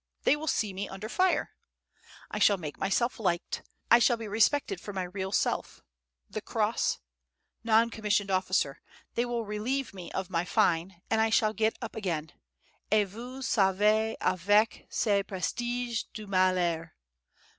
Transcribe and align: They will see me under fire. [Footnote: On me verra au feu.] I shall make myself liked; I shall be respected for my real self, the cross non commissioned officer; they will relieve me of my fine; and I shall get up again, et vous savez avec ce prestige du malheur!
They 0.23 0.35
will 0.35 0.47
see 0.47 0.73
me 0.73 0.89
under 0.89 1.07
fire. 1.07 1.51
[Footnote: 1.51 1.69
On 1.69 2.01
me 2.01 2.01
verra 2.01 2.05
au 2.07 2.09
feu.] 2.09 2.27
I 2.31 2.39
shall 2.39 2.57
make 2.57 2.77
myself 2.79 3.19
liked; 3.19 3.61
I 3.91 3.99
shall 3.99 4.17
be 4.17 4.27
respected 4.27 4.81
for 4.81 4.93
my 4.93 5.03
real 5.03 5.31
self, 5.31 5.83
the 6.27 6.41
cross 6.41 6.97
non 7.63 7.91
commissioned 7.91 8.31
officer; 8.31 8.81
they 9.13 9.25
will 9.25 9.45
relieve 9.45 9.93
me 9.93 10.11
of 10.13 10.31
my 10.31 10.43
fine; 10.43 11.03
and 11.11 11.21
I 11.21 11.29
shall 11.29 11.53
get 11.53 11.77
up 11.83 11.95
again, 11.95 12.31
et 12.91 13.09
vous 13.09 13.43
savez 13.43 14.17
avec 14.19 14.87
ce 14.89 15.21
prestige 15.21 16.05
du 16.15 16.25
malheur! 16.25 16.95